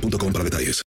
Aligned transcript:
boostmobile.com 0.00 0.32
para 0.32 0.44
detalles. 0.44 0.82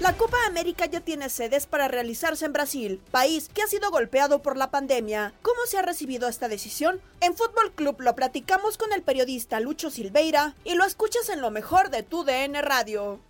La 0.00 0.16
Copa 0.16 0.38
América 0.46 0.86
ya 0.86 1.00
tiene 1.00 1.28
sedes 1.28 1.66
para 1.66 1.86
realizarse 1.86 2.46
en 2.46 2.54
Brasil, 2.54 3.02
país 3.10 3.50
que 3.52 3.62
ha 3.62 3.66
sido 3.66 3.90
golpeado 3.90 4.40
por 4.40 4.56
la 4.56 4.70
pandemia. 4.70 5.34
¿Cómo 5.42 5.60
se 5.66 5.76
ha 5.76 5.82
recibido 5.82 6.26
esta 6.26 6.48
decisión? 6.48 7.00
En 7.20 7.36
Fútbol 7.36 7.72
Club 7.74 8.00
lo 8.00 8.16
platicamos 8.16 8.78
con 8.78 8.94
el 8.94 9.02
periodista 9.02 9.60
Lucho 9.60 9.90
Silveira 9.90 10.54
y 10.64 10.74
lo 10.74 10.84
escuchas 10.86 11.28
en 11.28 11.42
lo 11.42 11.50
mejor 11.50 11.90
de 11.90 12.02
tu 12.02 12.24
DN 12.24 12.62
Radio. 12.62 13.20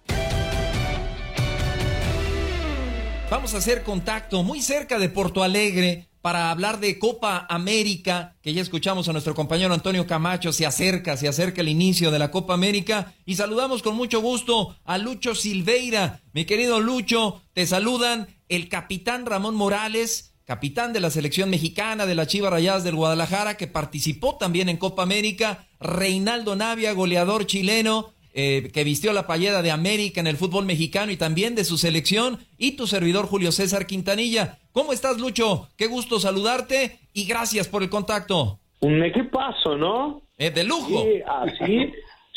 Vamos 3.31 3.55
a 3.55 3.59
hacer 3.59 3.83
contacto 3.83 4.43
muy 4.43 4.63
cerca 4.63 4.99
de 4.99 5.09
Porto 5.09 5.43
Alegre 5.43 6.10
para 6.23 6.51
hablar 6.51 6.81
de 6.81 6.99
Copa 6.99 7.47
América, 7.49 8.37
que 8.43 8.53
ya 8.53 8.61
escuchamos 8.61 9.09
a 9.09 9.13
nuestro 9.13 9.35
compañero 9.35 9.73
Antonio 9.73 10.07
Camacho, 10.07 10.53
se 10.53 10.67
acerca, 10.67 11.17
se 11.17 11.29
acerca 11.29 11.63
el 11.63 11.69
inicio 11.69 12.11
de 12.11 12.19
la 12.19 12.31
Copa 12.31 12.55
América 12.55 13.15
y 13.25 13.37
saludamos 13.37 13.83
con 13.83 13.97
mucho 13.97 14.21
gusto 14.21 14.77
a 14.85 14.99
Lucho 14.99 15.35
Silveira. 15.35 16.21
Mi 16.33 16.45
querido 16.45 16.81
Lucho, 16.81 17.43
te 17.55 17.67
saludan 17.67 18.29
el 18.49 18.69
capitán 18.69 19.25
Ramón 19.25 19.55
Morales, 19.55 20.35
capitán 20.45 20.93
de 20.93 21.01
la 21.01 21.11
selección 21.11 21.49
mexicana 21.49 22.07
de 22.07 22.15
la 22.15 22.27
Chivas 22.27 22.51
Rayadas 22.51 22.85
del 22.85 22.97
Guadalajara, 22.97 23.57
que 23.57 23.67
participó 23.67 24.37
también 24.37 24.69
en 24.69 24.77
Copa 24.77 25.03
América, 25.03 25.69
Reinaldo 25.79 26.57
Navia, 26.57 26.93
goleador 26.93 27.47
chileno, 27.47 28.13
eh, 28.35 28.71
que 28.73 28.85
vistió 28.85 29.13
la 29.13 29.27
payeda 29.27 29.63
de 29.63 29.71
América 29.71 30.21
en 30.21 30.27
el 30.27 30.37
fútbol 30.37 30.65
mexicano 30.65 31.13
y 31.13 31.17
también 31.17 31.55
de 31.55 31.65
su 31.65 31.79
selección, 31.79 32.39
y 32.59 32.73
tu 32.73 32.87
servidor 32.87 33.27
Julio 33.27 33.53
César 33.53 33.87
Quintanilla. 33.87 34.59
¿Cómo 34.73 34.93
estás, 34.93 35.19
Lucho? 35.19 35.69
Qué 35.77 35.87
gusto 35.87 36.21
saludarte 36.21 36.99
y 37.13 37.27
gracias 37.27 37.69
por 37.69 37.83
el 37.83 37.91
contacto. 37.91 38.61
Un 38.81 39.03
equipazo, 39.03 39.77
¿no? 39.77 40.23
Es 40.39 40.55
de 40.55 40.65
lujo. 40.65 41.03
Sí, 41.03 41.23
así, 41.27 41.93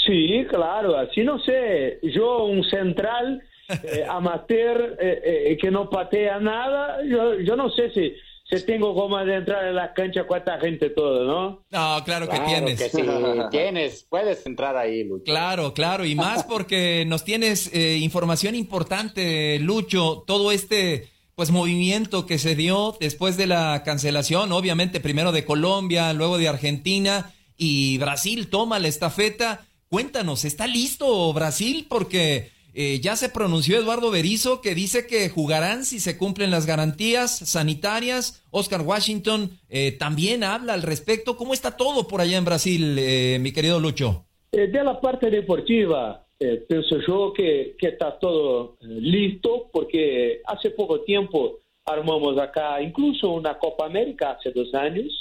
sí, 0.05 0.45
claro, 0.49 0.97
así 0.97 1.23
no 1.23 1.39
sé. 1.39 1.99
Yo, 2.03 2.45
un 2.45 2.63
central 2.65 3.41
eh, 3.69 4.03
amateur 4.09 4.97
eh, 4.99 5.51
eh, 5.51 5.57
que 5.57 5.71
no 5.71 5.89
patea 5.89 6.39
nada, 6.39 7.03
yo, 7.05 7.39
yo 7.39 7.55
no 7.55 7.69
sé 7.69 7.91
si 7.91 8.13
si 8.43 8.65
tengo 8.65 8.93
como 8.93 9.17
de 9.19 9.35
entrar 9.35 9.65
en 9.65 9.75
la 9.75 9.93
cancha 9.93 10.25
cuánta 10.25 10.59
gente 10.59 10.89
todo, 10.89 11.23
¿no? 11.25 11.65
No, 11.69 12.03
claro 12.03 12.27
que 12.27 12.39
tienes. 12.39 12.81
Que 12.81 12.89
sí, 12.89 13.03
tienes, 13.51 14.05
puedes 14.09 14.45
entrar 14.45 14.75
ahí, 14.75 15.03
Lucho. 15.03 15.23
Claro, 15.23 15.73
claro, 15.73 16.05
y 16.05 16.15
más 16.15 16.43
porque 16.43 17.05
nos 17.07 17.23
tienes 17.23 17.73
eh, 17.73 17.97
información 17.97 18.55
importante, 18.55 19.59
Lucho, 19.59 20.23
todo 20.27 20.51
este 20.51 21.09
pues 21.35 21.49
movimiento 21.49 22.27
que 22.27 22.37
se 22.37 22.55
dio 22.55 22.95
después 22.99 23.37
de 23.37 23.47
la 23.47 23.81
cancelación, 23.83 24.51
obviamente 24.51 24.99
primero 24.99 25.31
de 25.31 25.45
Colombia, 25.45 26.13
luego 26.13 26.37
de 26.37 26.47
Argentina 26.47 27.33
y 27.57 27.97
Brasil 27.97 28.49
toma 28.49 28.77
la 28.77 28.87
estafeta. 28.87 29.65
Cuéntanos, 29.89 30.45
¿está 30.45 30.67
listo 30.67 31.33
Brasil? 31.33 31.87
Porque 31.89 32.51
eh, 32.75 32.99
ya 33.01 33.15
se 33.15 33.29
pronunció 33.29 33.77
Eduardo 33.77 34.09
Berizo 34.09 34.59
que 34.61 34.73
dice 34.73 35.05
que 35.05 35.29
jugarán 35.29 35.85
si 35.85 35.99
se 35.99 36.17
cumplen 36.17 36.49
las 36.49 36.65
garantías 36.65 37.37
sanitarias. 37.37 38.43
Oscar 38.49 38.81
Washington 38.81 39.51
eh, 39.69 39.91
también 39.91 40.43
habla 40.43 40.73
al 40.73 40.81
respecto. 40.81 41.37
¿Cómo 41.37 41.53
está 41.53 41.77
todo 41.77 42.07
por 42.07 42.19
allá 42.19 42.37
en 42.37 42.45
Brasil, 42.45 42.95
eh, 42.97 43.37
mi 43.39 43.51
querido 43.51 43.79
Lucho? 43.79 44.25
de 44.51 44.83
la 44.83 45.01
parte 45.01 45.31
deportiva, 45.31 46.27
pienso 46.37 46.99
yo 47.07 47.33
que, 47.33 47.75
que 47.75 47.87
está 47.87 48.19
todo 48.19 48.77
listo 48.81 49.67
porque 49.73 50.43
hace 50.45 50.69
poco 50.69 51.01
tiempo 51.01 51.57
armamos 51.85 52.37
acá 52.37 52.79
incluso 52.79 53.31
una 53.31 53.57
Copa 53.57 53.87
América 53.87 54.37
hace 54.37 54.51
dos 54.51 54.71
años, 54.75 55.11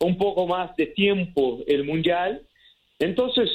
un 0.00 0.18
poco 0.18 0.46
más 0.46 0.76
de 0.76 0.88
tiempo 0.88 1.60
el 1.66 1.84
Mundial. 1.84 2.42
Entonces, 2.98 3.48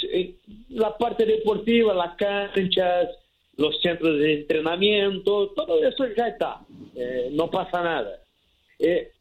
la 0.69 0.97
parte 0.97 1.23
deportiva, 1.23 1.93
las 1.93 2.15
canchas, 2.15 3.09
los 3.57 3.79
centros 3.81 4.17
de 4.17 4.33
entrenamiento, 4.41 5.49
todo 5.49 5.83
eso 5.83 6.05
ya 6.15 6.27
está, 6.27 6.61
eh, 6.95 7.29
no 7.31 7.49
pasa 7.49 7.81
nada. 7.81 8.19
Eh, 8.79 9.11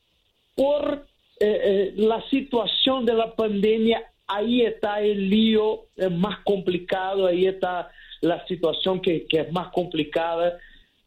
por 0.54 1.06
eh, 1.38 1.92
la 1.96 2.22
situación 2.28 3.04
de 3.04 3.14
la 3.14 3.34
pandemia, 3.34 4.02
ahí 4.26 4.62
está 4.62 5.00
el 5.00 5.28
lío 5.28 5.87
más 6.12 6.40
complicado, 6.44 7.26
ahí 7.26 7.46
está 7.46 7.90
la 8.20 8.46
situación 8.46 9.00
que, 9.00 9.26
que 9.26 9.40
es 9.40 9.52
más 9.52 9.69
complicada, 9.72 10.58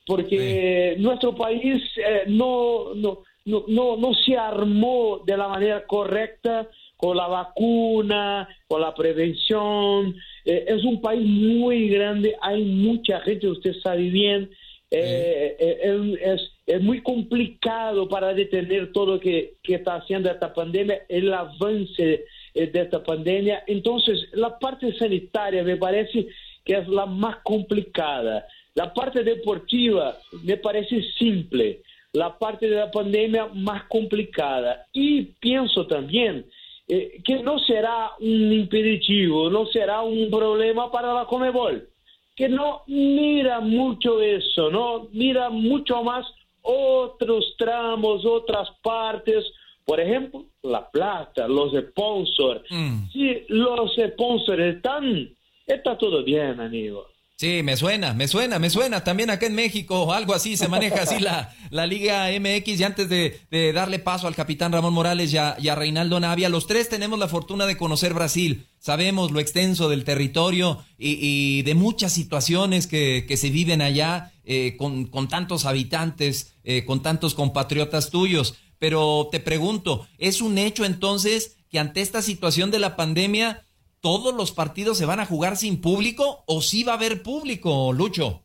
porque 0.05 0.95
nuestro 0.99 1.33
país 1.33 1.81
no, 2.27 2.93
no, 2.95 3.23
no, 3.45 3.63
no, 3.67 3.95
no 3.95 4.13
se 4.13 4.35
armó 4.35 5.21
de 5.25 5.37
la 5.37 5.47
manera 5.47 5.85
correcta 5.85 6.67
con 7.03 7.17
la 7.17 7.27
vacuna, 7.27 8.47
con 8.65 8.79
la 8.79 8.95
prevención. 8.95 10.15
Eh, 10.45 10.63
es 10.69 10.85
un 10.85 11.01
país 11.01 11.27
muy 11.27 11.89
grande, 11.89 12.33
hay 12.41 12.63
mucha 12.63 13.19
gente, 13.19 13.49
usted 13.49 13.73
sabe 13.83 14.03
bien. 14.03 14.49
Eh, 14.89 15.57
eh, 15.59 16.17
es, 16.23 16.49
es, 16.65 16.81
muy 16.81 17.01
complicado 17.01 18.07
para 18.07 18.33
detener 18.33 18.93
todo 18.93 19.15
lo 19.15 19.19
que, 19.19 19.55
que 19.61 19.75
está 19.75 19.95
haciendo 19.95 20.31
esta 20.31 20.53
pandemia, 20.53 21.01
el 21.09 21.33
avance 21.33 22.23
de 22.53 22.71
esta 22.73 23.03
pandemia. 23.03 23.65
Entonces, 23.67 24.29
la 24.31 24.57
parte 24.57 24.93
sanitaria 24.93 25.61
me 25.61 25.75
parece 25.75 26.27
que 26.63 26.77
es 26.77 26.87
la 26.87 27.05
más 27.05 27.35
complicada. 27.43 28.47
La 28.75 28.93
parte 28.93 29.25
deportiva 29.25 30.17
me 30.41 30.55
parece 30.55 31.03
simple. 31.19 31.81
La 32.13 32.37
parte 32.37 32.69
de 32.69 32.77
la 32.77 32.91
pandemia 32.91 33.47
más 33.47 33.83
complicada. 33.89 34.85
Y 34.93 35.23
pienso 35.41 35.85
también 35.85 36.45
eh, 36.87 37.21
que 37.23 37.41
no 37.41 37.59
será 37.59 38.11
un 38.19 38.51
impeditivo, 38.51 39.49
no 39.49 39.65
será 39.67 40.01
un 40.01 40.29
problema 40.29 40.91
para 40.91 41.13
la 41.13 41.25
Comebol, 41.25 41.87
que 42.35 42.49
no 42.49 42.81
mira 42.87 43.59
mucho 43.59 44.21
eso, 44.21 44.69
no 44.69 45.07
mira 45.11 45.49
mucho 45.49 46.03
más 46.03 46.25
otros 46.61 47.55
tramos, 47.57 48.25
otras 48.25 48.69
partes, 48.81 49.45
por 49.85 49.99
ejemplo, 49.99 50.45
la 50.63 50.89
plata, 50.89 51.47
los 51.47 51.73
sponsors. 51.73 52.63
Mm. 52.69 53.09
Si 53.11 53.45
los 53.49 53.95
sponsors 53.95 54.75
están, 54.75 55.29
está 55.67 55.97
todo 55.97 56.23
bien, 56.23 56.59
amigo. 56.59 57.12
Sí, 57.43 57.61
me 57.61 57.75
suena, 57.75 58.13
me 58.13 58.29
suena, 58.29 58.57
me 58.57 58.69
suena. 58.69 59.03
También 59.03 59.29
acá 59.29 59.47
en 59.47 59.53
México, 59.53 60.13
algo 60.13 60.33
así, 60.33 60.55
se 60.55 60.69
maneja 60.69 61.01
así 61.01 61.19
la, 61.19 61.53
la 61.71 61.85
Liga 61.85 62.29
MX. 62.39 62.79
Y 62.79 62.83
antes 62.85 63.09
de, 63.09 63.73
darle 63.73 63.99
paso 63.99 64.27
al 64.27 64.35
capitán 64.35 64.71
Ramón 64.71 64.93
Morales 64.93 65.33
y 65.33 65.37
a, 65.37 65.75
Reinaldo 65.75 66.21
Navia, 66.21 66.47
los 66.47 66.67
tres 66.67 66.87
tenemos 66.87 67.19
la 67.19 67.27
fortuna 67.27 67.65
de 67.65 67.75
conocer 67.75 68.13
Brasil. 68.13 68.65
Sabemos 68.79 69.31
lo 69.31 69.41
extenso 69.41 69.89
del 69.89 70.05
territorio 70.05 70.85
y, 70.97 71.17
y 71.19 71.63
de 71.63 71.75
muchas 71.75 72.13
situaciones 72.13 72.87
que, 72.87 73.25
que 73.27 73.35
se 73.35 73.49
viven 73.49 73.81
allá 73.81 74.31
eh, 74.45 74.77
con, 74.77 75.07
con 75.07 75.27
tantos 75.27 75.65
habitantes, 75.65 76.55
eh, 76.63 76.85
con 76.85 77.01
tantos 77.01 77.35
compatriotas 77.35 78.09
tuyos. 78.09 78.55
Pero 78.79 79.27
te 79.33 79.41
pregunto, 79.41 80.07
¿es 80.17 80.39
un 80.39 80.57
hecho 80.57 80.85
entonces 80.85 81.57
que 81.69 81.79
ante 81.79 81.99
esta 81.99 82.21
situación 82.21 82.71
de 82.71 82.79
la 82.79 82.95
pandemia 82.95 83.65
todos 84.03 84.35
los 84.35 84.51
partidos 84.51 84.97
se 84.97 85.05
van 85.05 85.21
a 85.21 85.25
jugar 85.25 85.55
sin 85.55 85.79
público 85.79 86.43
o 86.45 86.61
sí 86.61 86.83
va 86.83 86.91
a 86.91 86.95
haber 86.97 87.23
público, 87.23 87.93
Lucho? 87.93 88.41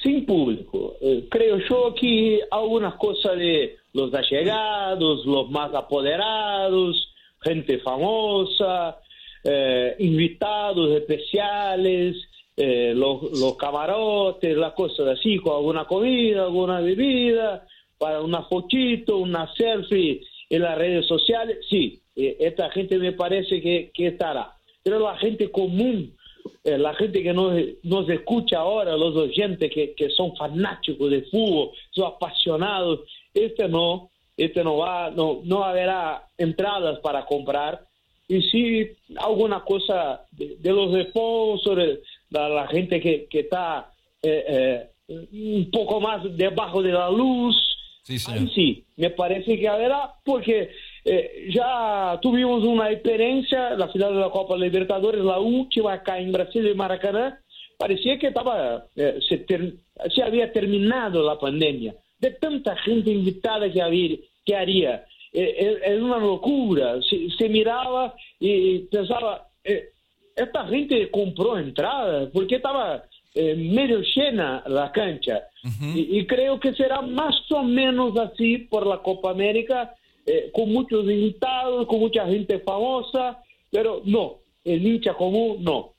Sin 0.00 0.24
público. 0.24 0.94
Eh, 1.00 1.26
creo 1.28 1.58
yo 1.68 1.92
que 2.00 2.38
algunas 2.52 2.94
cosas 2.94 3.36
de 3.36 3.78
los 3.92 4.14
allegados, 4.14 5.26
los 5.26 5.50
más 5.50 5.74
apoderados, 5.74 7.12
gente 7.40 7.80
famosa, 7.80 9.00
eh, 9.42 9.96
invitados 9.98 10.92
especiales, 10.92 12.16
eh, 12.56 12.92
los, 12.94 13.22
los 13.40 13.56
camarotes, 13.56 14.56
las 14.56 14.74
cosas 14.74 15.18
así, 15.18 15.38
con 15.38 15.56
alguna 15.56 15.84
comida, 15.84 16.44
alguna 16.44 16.80
bebida, 16.80 17.66
para 17.98 18.20
una 18.20 18.44
fotito, 18.44 19.16
una 19.16 19.52
selfie 19.54 20.20
en 20.52 20.62
las 20.62 20.76
redes 20.76 21.06
sociales, 21.06 21.58
sí, 21.70 22.02
eh, 22.14 22.36
esta 22.40 22.70
gente 22.70 22.98
me 22.98 23.12
parece 23.12 23.62
que, 23.62 23.90
que 23.94 24.08
estará. 24.08 24.52
Pero 24.82 24.98
la 24.98 25.16
gente 25.16 25.50
común, 25.50 26.14
eh, 26.62 26.76
la 26.76 26.94
gente 26.94 27.22
que 27.22 27.32
nos, 27.32 27.58
nos 27.82 28.06
escucha 28.10 28.58
ahora, 28.58 28.94
los 28.94 29.16
oyentes 29.16 29.72
que, 29.72 29.94
que 29.94 30.10
son 30.10 30.36
fanáticos 30.36 31.10
de 31.10 31.22
fútbol, 31.22 31.70
son 31.92 32.04
apasionados, 32.08 33.00
este 33.32 33.66
no, 33.66 34.10
este 34.36 34.62
no 34.62 34.76
va, 34.76 35.10
no, 35.10 35.40
no 35.42 35.64
habrá 35.64 36.28
entradas 36.36 36.98
para 36.98 37.24
comprar. 37.24 37.86
Y 38.28 38.42
sí, 38.42 38.90
alguna 39.16 39.64
cosa 39.64 40.26
de, 40.32 40.70
los 40.70 40.92
sponsors, 41.08 41.98
de 42.28 42.38
la 42.38 42.68
gente 42.68 43.00
que, 43.00 43.26
que 43.30 43.40
está 43.40 43.90
eh, 44.22 44.86
un 45.08 45.70
poco 45.70 45.98
más 45.98 46.20
debajo 46.36 46.82
de 46.82 46.92
la 46.92 47.08
luz, 47.08 47.71
Sí, 48.02 48.18
Ahí 48.32 48.48
sí, 48.54 48.84
me 48.96 49.10
parece 49.10 49.58
que 49.58 49.68
habrá, 49.68 50.10
porque 50.24 50.70
eh, 51.04 51.48
ya 51.54 52.18
tuvimos 52.20 52.64
una 52.64 52.90
experiencia, 52.90 53.70
la 53.70 53.88
final 53.88 54.14
de 54.14 54.20
la 54.20 54.30
Copa 54.30 54.56
Libertadores, 54.56 55.24
la 55.24 55.38
última 55.38 55.92
acá 55.94 56.18
en 56.18 56.32
Brasil, 56.32 56.66
en 56.66 56.76
Maracaná, 56.76 57.38
parecía 57.78 58.18
que 58.18 58.28
estaba, 58.28 58.86
eh, 58.96 59.18
se, 59.28 59.38
ter- 59.38 59.74
se 60.14 60.22
había 60.22 60.52
terminado 60.52 61.22
la 61.22 61.38
pandemia, 61.38 61.94
de 62.18 62.30
tanta 62.32 62.76
gente 62.76 63.10
invitada 63.10 63.70
que, 63.70 63.80
había, 63.82 64.16
que 64.44 64.56
haría. 64.56 65.04
Eh, 65.32 65.54
eh, 65.58 65.78
es 65.86 66.00
una 66.02 66.18
locura, 66.18 67.00
se, 67.08 67.30
se 67.38 67.48
miraba 67.48 68.14
y 68.40 68.80
pensaba, 68.80 69.46
eh, 69.64 69.90
esta 70.36 70.66
gente 70.66 71.08
compró 71.10 71.56
entradas, 71.58 72.30
porque 72.32 72.56
estaba 72.56 73.04
eh, 73.34 73.54
medio 73.54 74.00
llena 74.14 74.62
la 74.66 74.90
cancha. 74.92 75.48
y, 75.94 76.18
y 76.18 76.26
creo 76.26 76.58
que 76.60 76.74
será 76.74 77.00
más 77.02 77.34
o 77.50 77.62
menos 77.62 78.16
así 78.18 78.58
por 78.58 78.86
la 78.86 78.98
Copa 79.02 79.30
América, 79.30 79.94
eh, 80.26 80.50
con 80.52 80.72
muchos 80.72 81.04
invitados, 81.04 81.86
con 81.86 82.00
mucha 82.00 82.26
gente 82.26 82.58
famosa, 82.60 83.42
pero 83.70 84.02
no, 84.04 84.38
el 84.64 84.86
hincha 84.86 85.14
común 85.14 85.62
no. 85.64 85.94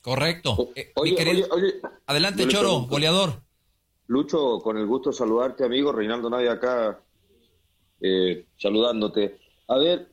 Correcto. 0.00 0.70
Eh, 0.74 0.90
Oye, 0.96 1.10
mi 1.12 1.16
querido- 1.16 1.46
oye, 1.52 1.64
oye, 1.66 1.74
Adelante, 2.06 2.48
Choro, 2.48 2.68
pregunto. 2.68 2.90
goleador. 2.90 3.30
Lucho, 4.08 4.58
con 4.60 4.76
el 4.76 4.86
gusto 4.86 5.10
de 5.10 5.16
saludarte, 5.16 5.64
amigo. 5.64 5.92
Reinaldo 5.92 6.28
Navia 6.28 6.52
acá, 6.52 7.00
eh, 8.00 8.46
saludándote. 8.58 9.38
A 9.68 9.78
ver, 9.78 10.08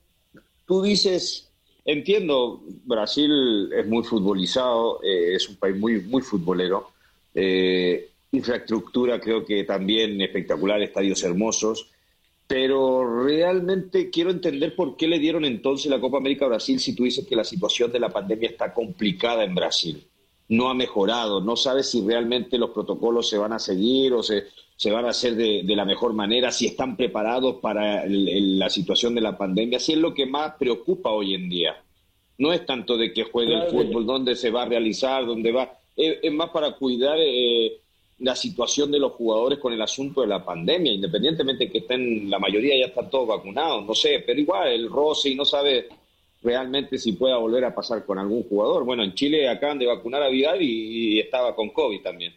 tú 0.67 0.81
dices, 0.83 1.48
entiendo, 1.91 2.61
Brasil 2.85 3.71
es 3.73 3.87
muy 3.87 4.03
futbolizado, 4.03 5.01
eh, 5.03 5.35
es 5.35 5.49
un 5.49 5.55
país 5.55 5.77
muy, 5.77 6.01
muy 6.01 6.21
futbolero. 6.21 6.91
eh, 7.33 8.09
infraestructura 8.31 9.19
creo 9.19 9.43
que 9.43 9.63
también 9.63 10.21
espectacular, 10.21 10.81
estadios 10.81 11.23
hermosos. 11.23 11.87
Pero 12.47 13.23
realmente 13.23 14.09
quiero 14.09 14.31
entender 14.31 14.75
por 14.75 14.97
qué 14.97 15.07
le 15.07 15.19
dieron 15.19 15.45
entonces 15.45 15.91
la 15.91 15.99
Copa 15.99 16.17
América 16.17 16.45
a 16.45 16.49
Brasil 16.49 16.79
si 16.79 16.95
tú 16.95 17.03
dices 17.03 17.27
que 17.27 17.35
la 17.35 17.43
situación 17.43 17.91
de 17.91 17.99
la 17.99 18.09
pandemia 18.09 18.49
está 18.49 18.73
complicada 18.73 19.43
en 19.43 19.53
Brasil. 19.53 20.03
No 20.47 20.69
ha 20.69 20.73
mejorado, 20.73 21.41
no 21.41 21.55
sabes 21.55 21.91
si 21.91 22.01
realmente 22.01 22.57
los 22.57 22.71
protocolos 22.71 23.29
se 23.29 23.37
van 23.37 23.53
a 23.53 23.59
seguir 23.59 24.13
o 24.13 24.23
se, 24.23 24.45
se 24.79 24.91
van 24.91 25.03
a 25.03 25.09
hacer 25.09 25.35
de, 25.35 25.63
de 25.65 25.75
la 25.75 25.83
mejor 25.83 26.13
manera, 26.13 26.53
si 26.53 26.65
están 26.65 26.95
preparados 26.95 27.57
para 27.57 28.05
el- 28.05 28.29
el- 28.29 28.57
la 28.59 28.69
situación 28.69 29.13
de 29.13 29.19
la 29.19 29.37
pandemia, 29.37 29.77
si 29.77 29.91
es 29.91 29.97
lo 29.97 30.13
que 30.13 30.25
más 30.25 30.53
preocupa 30.57 31.09
hoy 31.11 31.33
en 31.33 31.49
día. 31.49 31.75
No 32.37 32.53
es 32.53 32.65
tanto 32.65 32.95
de 32.95 33.11
que 33.11 33.23
juegue 33.25 33.55
el 33.55 33.63
fútbol, 33.69 34.05
dónde 34.05 34.35
se 34.37 34.49
va 34.51 34.61
a 34.63 34.65
realizar, 34.67 35.25
dónde 35.25 35.51
va. 35.51 35.77
Es, 35.97 36.19
es 36.23 36.31
más 36.31 36.51
para 36.51 36.71
cuidar 36.77 37.17
eh, 37.19 37.73
la 38.19 38.37
situación 38.37 38.89
de 38.89 38.99
los 38.99 39.11
jugadores 39.11 39.59
con 39.59 39.73
el 39.73 39.81
asunto 39.81 40.21
de 40.21 40.27
la 40.27 40.45
pandemia, 40.45 40.93
independientemente 40.93 41.69
que 41.69 41.79
estén, 41.79 42.29
la 42.29 42.39
mayoría 42.39 42.79
ya 42.79 42.85
están 42.85 43.09
todos 43.09 43.27
vacunados, 43.27 43.85
no 43.85 43.93
sé, 43.93 44.23
pero 44.25 44.39
igual 44.39 44.69
el 44.69 44.89
roce 44.89 45.27
y 45.31 45.35
no 45.35 45.43
sabe 45.43 45.89
realmente 46.41 46.97
si 46.97 47.11
pueda 47.11 47.35
volver 47.35 47.65
a 47.65 47.75
pasar 47.75 48.05
con 48.05 48.17
algún 48.17 48.43
jugador. 48.43 48.85
Bueno, 48.85 49.03
en 49.03 49.13
Chile 49.13 49.49
acaban 49.49 49.77
de 49.77 49.87
vacunar 49.87 50.23
a 50.23 50.29
Vidal 50.29 50.61
y, 50.61 51.15
y 51.15 51.19
estaba 51.19 51.53
con 51.53 51.67
COVID 51.71 52.01
también. 52.01 52.33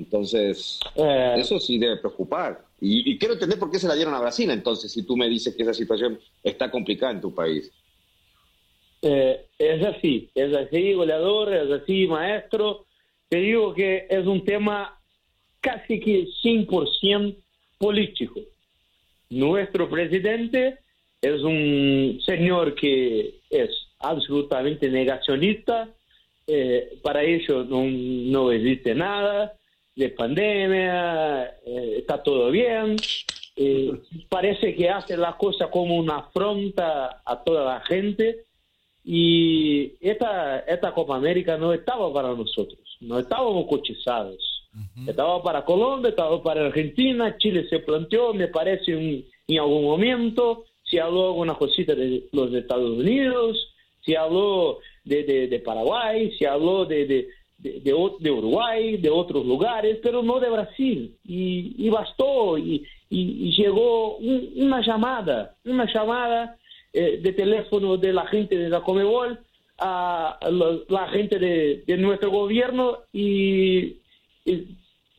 Entonces, 0.00 0.80
Eh, 0.96 1.34
eso 1.36 1.60
sí 1.60 1.78
debe 1.78 1.98
preocupar. 1.98 2.64
Y, 2.80 3.12
y 3.12 3.18
quiero 3.18 3.34
entender 3.34 3.58
por 3.58 3.70
qué 3.70 3.78
se 3.78 3.86
la 3.86 3.94
dieron 3.94 4.14
a 4.14 4.20
Brasil 4.20 4.50
entonces, 4.50 4.90
si 4.90 5.02
tú 5.02 5.16
me 5.16 5.28
dices 5.28 5.54
que 5.54 5.62
esa 5.62 5.74
situación 5.74 6.18
está 6.42 6.70
complicada 6.70 7.12
en 7.12 7.20
tu 7.20 7.34
país. 7.34 7.70
Eh, 9.02 9.46
es 9.58 9.84
así, 9.84 10.30
es 10.34 10.54
así, 10.54 10.94
goleador, 10.94 11.54
es 11.54 11.70
así, 11.70 12.06
maestro. 12.06 12.86
Te 13.28 13.38
digo 13.38 13.74
que 13.74 14.06
es 14.08 14.26
un 14.26 14.44
tema 14.44 14.98
casi 15.60 16.00
que 16.00 16.26
100% 16.42 17.36
político. 17.78 18.40
Nuestro 19.28 19.88
presidente 19.88 20.78
es 21.20 21.42
un 21.42 22.20
señor 22.24 22.74
que 22.74 23.40
es 23.50 23.70
absolutamente 23.98 24.88
negacionista. 24.88 25.88
Eh, 26.46 26.98
para 27.02 27.22
ellos 27.22 27.68
no, 27.68 27.84
no 27.84 28.50
existe 28.50 28.94
nada 28.94 29.59
de 30.00 30.08
pandemia, 30.08 31.44
eh, 31.64 31.96
está 31.98 32.22
todo 32.22 32.50
bien. 32.50 32.96
Eh, 33.54 33.92
parece 34.28 34.74
que 34.74 34.88
hace 34.88 35.16
la 35.16 35.36
cosa 35.36 35.70
como 35.70 35.96
una 35.96 36.16
afronta 36.18 37.20
a 37.24 37.44
toda 37.44 37.64
la 37.74 37.80
gente. 37.80 38.44
Y 39.04 39.92
esta, 40.00 40.60
esta 40.60 40.92
Copa 40.92 41.16
América 41.16 41.56
no 41.56 41.72
estaba 41.72 42.12
para 42.12 42.28
nosotros, 42.34 42.80
no 43.00 43.18
estábamos 43.18 43.66
cotizados. 43.66 44.46
Estaba 45.06 45.42
para 45.42 45.64
Colombia, 45.64 46.10
estaba 46.10 46.40
para 46.42 46.66
Argentina, 46.66 47.36
Chile 47.38 47.66
se 47.68 47.80
planteó, 47.80 48.32
me 48.32 48.46
parece, 48.46 48.92
en, 48.92 49.24
en 49.48 49.58
algún 49.58 49.84
momento, 49.84 50.64
se 50.84 51.00
habló 51.00 51.26
alguna 51.26 51.54
cosita 51.54 51.94
de 51.94 52.28
los 52.30 52.54
Estados 52.54 52.98
Unidos, 52.98 53.74
se 54.04 54.16
habló 54.16 54.78
de, 55.04 55.24
de, 55.24 55.48
de 55.48 55.58
Paraguay, 55.58 56.30
se 56.38 56.46
habló 56.46 56.84
de, 56.84 57.04
de, 57.06 57.28
de, 57.62 57.80
de 58.20 58.30
Uruguay, 58.30 58.96
de 58.96 59.10
otros 59.10 59.44
lugares, 59.46 59.98
pero 60.02 60.22
no 60.22 60.40
de 60.40 60.50
Brasil. 60.50 61.14
Y, 61.26 61.88
bastó, 61.90 62.56
y, 62.58 62.82
y- 63.10 63.52
llegó 63.56 64.16
un- 64.16 64.50
una 64.56 64.80
llamada, 64.80 65.54
una 65.64 65.86
llamada 65.92 66.56
eh, 66.92 67.20
de 67.22 67.32
teléfono 67.32 67.96
de 67.96 68.12
la 68.12 68.26
gente 68.26 68.56
de 68.56 68.68
la 68.68 68.80
Comebol 68.80 69.38
a 69.78 70.38
la, 70.88 71.08
gente 71.08 71.38
de, 71.38 71.96
nuestro 71.96 72.30
gobierno 72.30 72.98
y, 73.12 73.96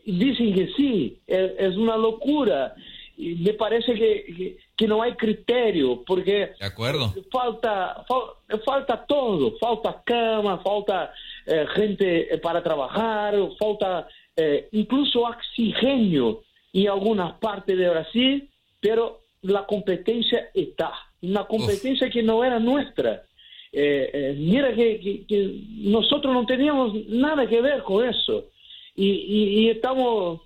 dicen 0.05 0.53
que 0.53 0.67
sí, 0.75 1.17
es, 1.27 1.51
es 1.57 1.77
una 1.77 1.97
locura. 1.97 2.73
Y 3.17 3.35
me 3.35 3.53
parece 3.53 3.93
que, 3.93 4.57
que 4.81 4.87
no 4.87 5.03
hay 5.03 5.13
criterio, 5.13 6.03
porque 6.07 6.53
De 6.59 6.65
acuerdo. 6.65 7.13
falta, 7.31 8.03
fal- 8.09 8.61
falta 8.65 9.05
todo, 9.05 9.55
falta 9.59 10.01
cama, 10.03 10.57
falta 10.63 11.13
eh, 11.45 11.67
gente 11.75 12.33
eh, 12.33 12.39
para 12.39 12.63
trabajar, 12.63 13.35
falta 13.59 14.07
eh, 14.35 14.67
incluso 14.71 15.21
oxígeno 15.21 16.39
en 16.73 16.89
algunas 16.89 17.33
partes 17.33 17.77
de 17.77 17.89
Brasil, 17.89 18.49
pero 18.79 19.19
la 19.43 19.67
competencia 19.67 20.49
está, 20.51 20.91
una 21.21 21.43
competencia 21.45 22.09
que 22.09 22.23
no 22.23 22.43
era 22.43 22.57
nuestra. 22.57 23.21
Eh, 23.71 24.33
mira 24.35 24.73
que, 24.73 25.23
nosotros 25.83 26.33
no 26.33 26.43
teníamos 26.47 26.95
nada 27.07 27.45
que 27.45 27.61
ver 27.61 27.83
con 27.83 28.03
eso 28.09 28.45
y, 28.95 29.69
estamos 29.69 30.41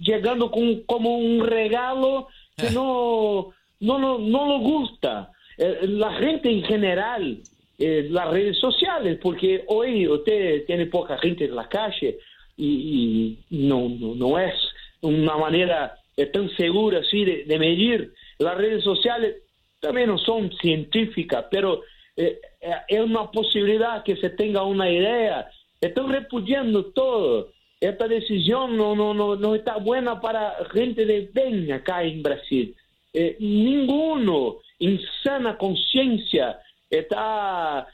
llegando 0.00 0.50
con, 0.50 0.82
como 0.82 1.16
un 1.18 1.46
regalo 1.46 2.26
que 2.56 2.70
no, 2.70 3.52
no, 3.80 3.98
no, 3.98 4.18
no 4.18 4.58
gusta. 4.60 5.30
la 5.58 6.12
gente 6.14 6.50
en 6.50 6.62
general, 6.62 7.38
las 7.78 8.30
redes 8.30 8.58
sociales, 8.58 9.18
porque 9.22 9.64
hoy 9.68 10.06
usted 10.06 10.64
tiene 10.66 10.86
poca 10.86 11.18
gente 11.18 11.44
en 11.46 11.56
la 11.56 11.68
calle 11.68 12.18
y, 12.56 13.38
no, 13.50 13.88
no, 13.88 14.38
es 14.38 14.54
una 15.00 15.36
manera 15.36 15.94
tan 16.32 16.50
segura 16.56 17.00
así 17.00 17.24
de, 17.24 17.58
medir. 17.58 18.12
Las 18.38 18.56
redes 18.56 18.84
sociales 18.84 19.36
también 19.80 20.08
no 20.08 20.18
son 20.18 20.52
científicas, 20.60 21.46
pero 21.50 21.82
eh, 22.16 22.38
eh, 22.60 22.74
es 22.88 23.00
una 23.00 23.30
posibilidad 23.30 24.02
que 24.04 24.16
se 24.16 24.30
tenga 24.30 24.62
una 24.62 24.90
idea. 24.90 25.50
Están 25.80 26.10
repudiando 26.10 26.86
todo. 26.86 27.52
Esta 27.80 28.06
decisión 28.06 28.76
no, 28.76 28.94
no, 28.94 29.14
no, 29.14 29.36
no 29.36 29.54
está 29.54 29.78
buena 29.78 30.20
para 30.20 30.54
gente 30.72 31.06
de 31.06 31.30
bien 31.32 31.72
acá 31.72 32.02
en 32.02 32.22
Brasil. 32.22 32.76
Eh, 33.12 33.36
ninguno 33.40 34.58
en 34.78 35.00
sana 35.22 35.58
conciencia 35.58 36.60
está 36.88 37.86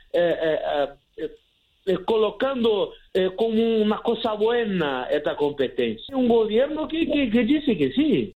colocando 2.04 2.92
como 3.36 3.78
una 3.78 3.98
cosa 3.98 4.34
buena 4.34 5.08
esta 5.10 5.36
competencia. 5.36 6.16
Un 6.16 6.28
gobierno 6.28 6.86
que, 6.86 7.06
que 7.06 7.44
dice 7.44 7.76
que 7.76 7.92
sí 7.92 8.35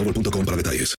para 0.03 0.57
detalles. 0.57 0.95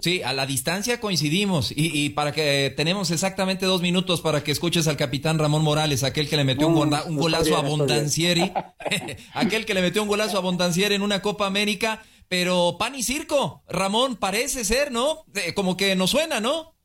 Sí, 0.00 0.22
a 0.22 0.32
la 0.32 0.46
distancia 0.46 1.00
coincidimos 1.00 1.72
y, 1.74 2.10
para 2.10 2.30
que 2.30 2.72
tenemos 2.76 3.10
exactamente 3.10 3.66
dos 3.66 3.82
minutos 3.82 4.20
para 4.20 4.44
que 4.44 4.52
escuches 4.52 4.86
al 4.86 4.96
capitán 4.96 5.40
Ramón 5.40 5.64
Morales, 5.64 6.04
aquel 6.04 6.28
que 6.28 6.36
le 6.36 6.44
metió 6.44 6.68
un, 6.68 6.76
un 6.76 7.16
golazo 7.16 7.56
a 7.56 7.62
Bondancieri, 7.62 8.52
aquel 9.34 9.66
que 9.66 9.74
le 9.74 9.82
metió 9.82 10.00
un 10.00 10.08
golazo 10.08 10.38
a 10.38 10.40
Bondancieri 10.40 10.94
en 10.94 11.02
una 11.02 11.20
Copa 11.20 11.48
América, 11.48 12.04
pero 12.28 12.76
pan 12.78 12.94
y 12.94 13.02
circo, 13.02 13.64
Ramón, 13.68 14.14
parece 14.14 14.64
ser, 14.64 14.92
¿no? 14.92 15.24
como 15.56 15.76
que 15.76 15.96
nos 15.96 16.10
suena, 16.10 16.38
¿no? 16.38 16.77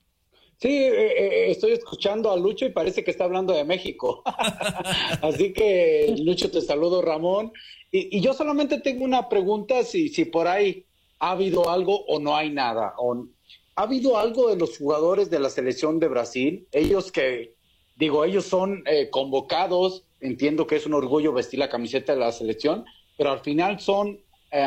Sí, 0.63 0.70
eh, 0.70 0.91
eh, 0.91 1.51
estoy 1.51 1.74
escuchando 1.74 2.32
a 2.32 2.38
Lucho 2.38 2.65
y 2.65 2.70
parece 2.70 3.03
que 3.03 3.12
está 3.12 3.25
hablando 3.25 3.51
de 3.51 3.65
México. 3.65 4.24
Así 5.22 5.51
que, 5.51 6.15
Lucho, 6.20 6.50
te 6.50 6.62
saludo, 6.62 7.01
Ramón. 7.01 7.51
Y, 7.91 8.22
yo 8.22 8.34
solamente 8.34 8.79
tengo 8.79 9.03
una 9.03 9.27
pregunta, 9.27 9.84
si, 9.84 10.08
si 10.08 10.24
por 10.24 10.48
ahí 10.48 10.86
ha 11.20 11.32
habido 11.32 11.70
algo 11.70 12.05
o 12.05 12.17
no 12.17 12.38
hay 12.38 12.50
nada. 12.50 12.93
O, 12.98 13.27
¿Ha 13.75 13.82
habido 13.82 14.17
algo 14.17 14.48
de 14.48 14.55
los 14.55 14.77
jugadores 14.77 15.29
de 15.29 15.41
la 15.41 15.50
selección 15.50 16.00
de 16.00 16.08
Brasil? 16.08 16.65
Ellos 16.72 17.12
que, 17.12 17.55
digo, 17.98 18.24
ellos 18.24 18.46
son 18.46 18.84
eh, 18.86 19.10
convocados, 19.10 20.05
entiendo 20.22 20.65
que 20.65 20.77
es 20.77 20.86
un 20.86 20.93
orgullo 20.93 21.34
vestir 21.34 21.60
la 21.60 21.67
camiseta 21.67 22.13
de 22.13 22.20
la 22.22 22.32
selección, 22.32 22.86
pero 23.17 23.32
al 23.32 23.41
final 23.41 23.82
son, 23.82 24.17
eh, 24.50 24.65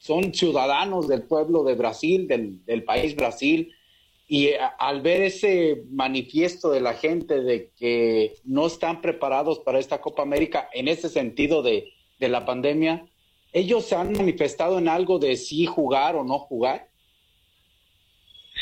son 0.00 0.34
ciudadanos 0.34 1.08
del 1.08 1.22
pueblo 1.22 1.64
de 1.64 1.76
Brasil, 1.76 2.28
del, 2.28 2.62
del 2.66 2.84
país 2.84 3.16
Brasil. 3.16 3.72
Y 4.28 4.50
al 4.78 5.00
ver 5.00 5.22
ese 5.22 5.84
manifiesto 5.90 6.70
de 6.70 6.82
la 6.82 6.92
gente 6.94 7.40
de 7.40 7.70
que 7.78 8.34
no 8.44 8.66
están 8.66 9.00
preparados 9.00 9.60
para 9.60 9.78
esta 9.78 10.00
Copa 10.00 10.22
América 10.22 10.68
en 10.74 10.86
ese 10.86 11.08
sentido 11.08 11.62
de 11.62 11.92
de 12.18 12.28
la 12.28 12.44
pandemia, 12.44 13.06
¿ellos 13.52 13.86
se 13.86 13.94
han 13.94 14.12
manifestado 14.12 14.78
en 14.78 14.88
algo 14.88 15.18
de 15.18 15.36
sí 15.36 15.66
jugar 15.66 16.16
o 16.16 16.24
no 16.24 16.38
jugar? 16.38 16.88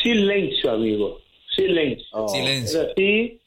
Silencio, 0.03 0.71
amigo, 0.71 1.21
silencio. 1.55 2.07
Oh. 2.13 2.29
Silencio. 2.29 2.89
Sí, 2.97 3.41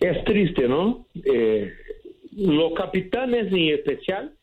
es 0.00 0.24
triste, 0.24 0.68
¿no? 0.68 1.06
Eh, 1.24 1.72
los 2.32 2.72
capitanes 2.74 3.52
en 3.52 3.74
especial, 3.74 4.36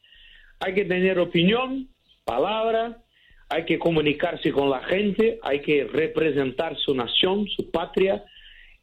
hay 0.59 0.73
que 0.73 0.85
tener 0.85 1.19
opinión, 1.19 1.89
palabra, 2.23 3.02
hay 3.49 3.65
que 3.65 3.79
comunicarse 3.79 4.51
con 4.51 4.69
la 4.69 4.81
gente, 4.83 5.39
hay 5.43 5.61
que 5.61 5.85
representar 5.85 6.77
su 6.77 6.93
nación, 6.95 7.47
su 7.47 7.69
patria. 7.69 8.23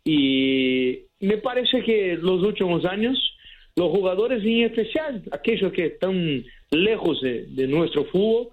Y 0.04 1.00
me 1.20 1.38
parece 1.38 1.82
que 1.82 2.16
los 2.16 2.42
últimos 2.42 2.84
años 2.84 3.30
los 3.76 3.90
jugadores 3.90 4.42
en 4.44 4.64
especial, 4.64 5.22
aquellos 5.30 5.72
que 5.72 5.86
están 5.86 6.44
lejos 6.70 7.20
de, 7.22 7.66
nuestro 7.66 8.04
fútbol, 8.06 8.48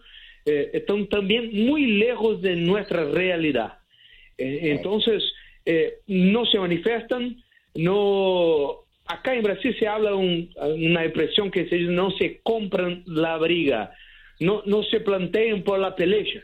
eh, 0.45 0.69
están 0.73 1.07
también 1.07 1.65
muy 1.65 1.85
lejos 1.97 2.41
de 2.41 2.55
nuestra 2.55 3.03
realidad. 3.03 3.79
Eh, 4.37 4.71
entonces, 4.71 5.23
eh, 5.65 5.95
no 6.07 6.45
se 6.45 6.59
manifiestan, 6.59 7.43
no... 7.75 8.83
Acá 9.09 9.33
en 9.33 9.43
Brasil 9.43 9.73
se 9.79 9.87
habla 9.87 10.15
una 10.15 11.05
expresión 11.05 11.49
que 11.49 11.69
se 11.69 11.75
dice, 11.75 11.91
no 11.91 12.11
se 12.11 12.41
compran 12.43 13.03
la 13.05 13.37
briga, 13.37 13.93
no, 14.39 14.63
no 14.65 14.83
se 14.83 14.99
planteen 14.99 15.63
por 15.63 15.79
la 15.79 15.95
pelea 15.95 16.41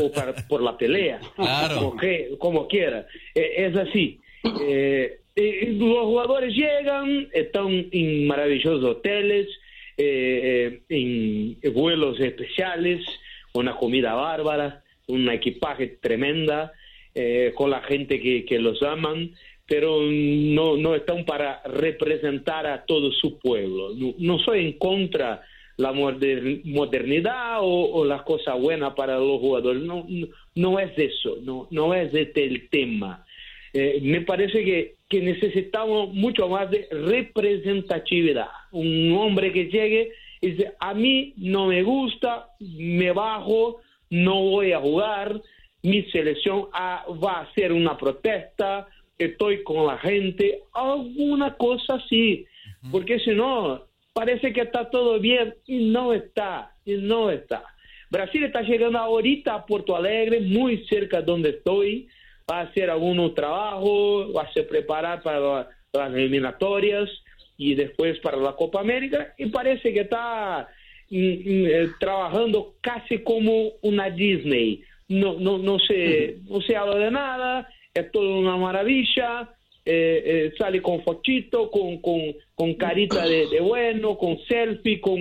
o 0.00 0.10
por 0.48 0.62
la 0.62 0.76
pelea, 0.76 1.20
como, 1.36 1.96
como, 2.38 2.68
quiera. 2.68 3.06
es 3.34 3.76
así. 3.76 4.20
Eh, 4.60 5.18
los 5.36 6.04
jugadores 6.04 6.54
llegan, 6.54 7.28
están 7.32 7.88
en 7.90 8.26
maravillosos 8.26 8.84
hoteles, 8.84 9.48
eh, 9.96 10.80
en 10.88 11.56
vuelos 11.72 12.20
especiales, 12.20 13.04
una 13.52 13.76
comida 13.76 14.14
bárbara, 14.14 14.82
un 15.06 15.28
equipaje 15.28 15.98
tremenda, 16.00 16.72
eh, 17.14 17.52
con 17.54 17.70
la 17.70 17.80
gente 17.82 18.20
que, 18.20 18.44
que 18.44 18.58
los 18.58 18.82
aman, 18.82 19.32
pero 19.66 20.00
no, 20.02 20.76
no 20.76 20.94
están 20.94 21.24
para 21.24 21.62
representar 21.64 22.66
a 22.66 22.84
todo 22.84 23.12
su 23.12 23.38
pueblo. 23.38 23.94
No, 23.94 24.14
no 24.18 24.38
soy 24.40 24.64
en 24.64 24.72
contra 24.78 25.42
la 25.76 25.92
modernidad 25.92 27.60
o, 27.60 27.90
o 27.92 28.04
las 28.04 28.22
cosas 28.22 28.60
buenas 28.60 28.94
para 28.94 29.18
los 29.18 29.40
jugadores. 29.40 29.82
No, 29.82 30.06
no, 30.08 30.28
no 30.54 30.78
es 30.78 30.92
eso, 30.96 31.38
no, 31.42 31.68
no 31.70 31.94
es 31.94 32.14
este 32.14 32.44
el 32.44 32.68
tema. 32.68 33.24
Eh, 33.72 34.00
me 34.02 34.20
parece 34.20 34.64
que, 34.64 34.94
que 35.08 35.20
necesitamos 35.20 36.14
mucho 36.14 36.48
más 36.48 36.70
de 36.70 36.86
representatividad. 36.90 38.48
Un 38.70 39.12
hombre 39.16 39.52
que 39.52 39.66
llegue 39.66 40.12
y 40.40 40.52
dice, 40.52 40.74
a 40.78 40.94
mí 40.94 41.34
no 41.36 41.66
me 41.66 41.82
gusta, 41.82 42.48
me 42.60 43.10
bajo, 43.10 43.80
no 44.10 44.42
voy 44.42 44.72
a 44.72 44.80
jugar, 44.80 45.40
mi 45.82 46.02
selección 46.04 46.66
ah, 46.72 47.04
va 47.22 47.38
a 47.38 47.42
hacer 47.42 47.72
una 47.72 47.96
protesta, 47.96 48.86
estoy 49.18 49.62
con 49.64 49.86
la 49.86 49.98
gente, 49.98 50.60
alguna 50.72 51.56
cosa 51.56 51.94
así, 51.94 52.46
porque 52.92 53.18
si 53.18 53.30
no, 53.30 53.86
parece 54.14 54.52
que 54.52 54.62
está 54.62 54.88
todo 54.88 55.18
bien 55.20 55.54
y 55.66 55.90
no 55.90 56.14
está, 56.14 56.72
y 56.86 56.94
no 56.94 57.30
está. 57.30 57.64
Brasil 58.10 58.44
está 58.44 58.62
llegando 58.62 58.98
ahorita 58.98 59.54
a 59.54 59.66
Porto 59.66 59.96
Alegre, 59.96 60.40
muy 60.40 60.86
cerca 60.86 61.20
de 61.20 61.26
donde 61.26 61.50
estoy, 61.50 62.08
va 62.50 62.60
a 62.60 62.62
hacer 62.62 62.88
algunos 62.88 63.34
trabajos, 63.34 64.34
va 64.34 64.42
a 64.42 64.52
se 64.52 64.62
preparar 64.62 65.20
para 65.22 65.68
las 65.92 66.14
eliminatorias 66.14 67.10
y 67.58 67.74
después 67.74 68.18
para 68.20 68.36
la 68.36 68.52
Copa 68.52 68.80
América 68.80 69.34
y 69.36 69.46
parece 69.46 69.92
que 69.92 70.00
está 70.00 70.68
mm, 71.10 71.16
mm, 71.16 71.66
eh, 71.66 71.88
trabajando 71.98 72.74
casi 72.80 73.18
como 73.18 73.72
una 73.82 74.10
Disney. 74.10 74.82
No, 75.08 75.34
no, 75.34 75.58
no, 75.58 75.78
se, 75.80 76.38
no 76.48 76.60
se 76.60 76.76
habla 76.76 76.96
de 76.96 77.10
nada, 77.10 77.68
es 77.92 78.10
todo 78.12 78.38
una 78.38 78.56
maravilla, 78.56 79.53
eh, 79.84 80.22
eh, 80.24 80.52
sale 80.56 80.80
con 80.80 81.02
fochito, 81.02 81.70
con, 81.70 82.00
con, 82.00 82.20
con 82.54 82.74
carita 82.74 83.26
de, 83.26 83.60
bueno, 83.60 84.16
con 84.16 84.38
selfie, 84.48 85.00
con, 85.00 85.18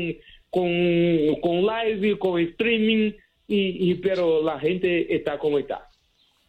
con, 0.49 1.35
con 1.41 1.65
live, 1.65 2.17
con 2.17 2.39
streaming, 2.39 3.11
y, 3.47 3.91
y, 3.91 3.95
pero 3.95 4.41
la 4.41 4.59
gente 4.59 5.13
está 5.13 5.37
como 5.37 5.59
está. 5.59 5.89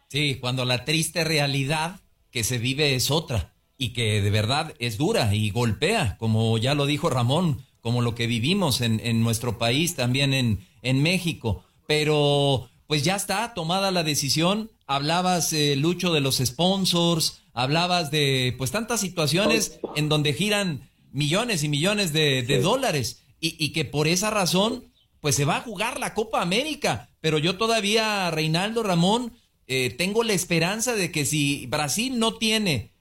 Sí, 0.08 0.36
cuando 0.40 0.64
la 0.64 0.84
triste 0.84 1.24
realidad 1.24 2.00
que 2.30 2.44
se 2.44 2.58
vive 2.58 2.94
es 2.94 3.10
otra 3.10 3.52
y 3.76 3.92
que 3.92 4.20
de 4.22 4.30
verdad 4.30 4.74
es 4.78 4.96
dura 4.96 5.34
y 5.34 5.50
golpea, 5.50 6.16
como 6.18 6.56
ya 6.58 6.74
lo 6.74 6.86
dijo 6.86 7.10
Ramón, 7.10 7.58
como 7.80 8.00
lo 8.00 8.14
que 8.14 8.26
vivimos 8.26 8.80
en, 8.80 9.00
en 9.00 9.22
nuestro 9.22 9.58
país, 9.58 9.96
también 9.96 10.32
en, 10.32 10.60
en 10.82 11.02
México. 11.02 11.64
Pero 11.86 12.70
pues 12.86 13.02
ya 13.02 13.16
está 13.16 13.54
tomada 13.54 13.90
la 13.90 14.04
decisión. 14.04 14.70
Hablabas, 14.86 15.52
eh, 15.52 15.76
Lucho, 15.76 16.12
de 16.12 16.20
los 16.20 16.36
sponsors, 16.36 17.43
hablabas 17.54 18.10
de 18.10 18.54
pues 18.58 18.70
tantas 18.70 19.00
situaciones 19.00 19.80
en 19.96 20.10
donde 20.10 20.34
giran 20.34 20.90
millones 21.12 21.62
y 21.62 21.68
millones 21.68 22.12
de, 22.12 22.42
de 22.42 22.60
dólares 22.60 23.22
y, 23.40 23.56
y, 23.64 23.70
que 23.70 23.84
por 23.84 24.08
esa 24.08 24.30
razón 24.30 24.92
pues 25.20 25.36
se 25.36 25.46
va 25.46 25.56
a 25.56 25.62
jugar 25.62 25.98
la 25.98 26.12
Copa 26.12 26.42
América. 26.42 27.08
Pero 27.22 27.38
yo 27.38 27.56
todavía, 27.56 28.30
Reinaldo 28.30 28.82
Ramón, 28.82 29.32
eh, 29.66 29.94
tengo 29.96 30.22
la 30.22 30.34
esperanza 30.34 30.94
de 30.94 31.10
que 31.10 31.24
si 31.24 31.66
Brasil 31.66 32.18
no 32.18 32.34
tiene 32.34 32.92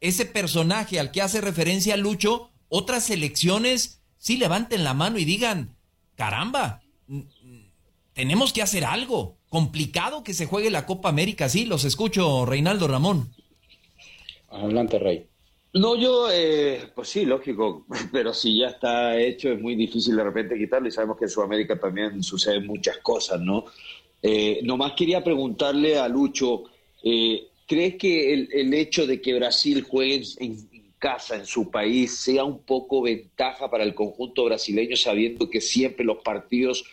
ese 0.00 0.24
personaje 0.24 0.98
al 0.98 1.10
que 1.10 1.20
hace 1.20 1.40
referencia 1.40 1.96
Lucho, 1.96 2.50
otras 2.68 3.04
selecciones 3.04 4.00
sí 4.16 4.36
levanten 4.36 4.84
la 4.84 4.94
mano 4.94 5.18
y 5.18 5.24
digan, 5.24 5.76
caramba, 6.14 6.82
tenemos 8.14 8.52
que 8.52 8.62
hacer 8.62 8.84
algo. 8.84 9.36
Complicado 9.48 10.22
que 10.22 10.34
se 10.34 10.46
juegue 10.46 10.70
la 10.70 10.86
Copa 10.86 11.08
América, 11.08 11.48
sí, 11.48 11.64
los 11.64 11.84
escucho, 11.84 12.46
Reinaldo 12.46 12.88
Ramón. 12.88 13.34
Adelante, 14.48 14.98
Rey. 14.98 15.26
No, 15.74 15.96
yo, 15.96 16.28
eh, 16.32 16.80
pues 16.94 17.08
sí, 17.08 17.26
lógico, 17.26 17.86
pero 18.12 18.32
si 18.32 18.58
ya 18.58 18.68
está 18.68 19.18
hecho 19.18 19.52
es 19.52 19.60
muy 19.60 19.74
difícil 19.74 20.16
de 20.16 20.24
repente 20.24 20.56
quitarlo 20.56 20.88
y 20.88 20.90
sabemos 20.90 21.18
que 21.18 21.26
en 21.26 21.30
Sudamérica 21.30 21.78
también 21.78 22.22
suceden 22.22 22.66
muchas 22.66 22.98
cosas, 22.98 23.40
¿no? 23.40 23.66
Eh, 24.22 24.60
nomás 24.64 24.92
quería 24.92 25.22
preguntarle 25.22 25.98
a 25.98 26.08
Lucho, 26.08 26.64
eh, 27.04 27.48
¿crees 27.66 27.96
que 27.96 28.32
el, 28.32 28.74
hecho 28.74 29.06
de 29.06 29.20
que 29.20 29.34
Brasil 29.34 29.82
juegue 29.82 30.24
en, 30.38 30.68
casa, 30.98 31.36
en 31.36 31.46
su 31.46 31.70
país, 31.70 32.18
sea 32.18 32.42
un 32.42 32.64
poco 32.64 33.02
ventaja 33.02 33.70
para 33.70 33.84
el 33.84 33.94
conjunto 33.94 34.46
brasileño, 34.46 34.96
sabiendo 34.96 35.48
que 35.48 35.60
siempre 35.60 36.04
los 36.04 36.18
partidos 36.24 36.84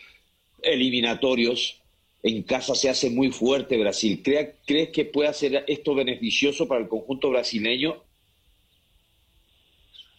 eliminatorios 0.62 1.82
en 2.22 2.42
casa 2.42 2.74
se 2.74 2.88
hace 2.88 3.10
muy 3.10 3.30
fuerte 3.30 3.78
Brasil? 3.78 4.20
¿Crees, 4.22 4.56
¿Crees 4.66 4.90
que 4.90 5.04
puede 5.04 5.32
ser 5.32 5.64
esto 5.66 5.94
beneficioso 5.94 6.66
para 6.66 6.82
el 6.82 6.88
conjunto 6.88 7.30
brasileño? 7.30 8.02